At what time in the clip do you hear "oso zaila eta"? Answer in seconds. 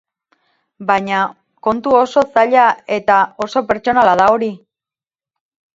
1.99-3.21